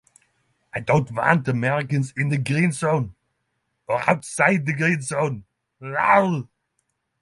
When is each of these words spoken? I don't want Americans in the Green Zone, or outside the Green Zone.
I 0.73 0.79
don't 0.79 1.11
want 1.11 1.47
Americans 1.47 2.11
in 2.17 2.29
the 2.29 2.39
Green 2.39 2.71
Zone, 2.71 3.13
or 3.87 4.01
outside 4.09 4.65
the 4.65 4.73
Green 4.73 4.99
Zone. 5.03 5.43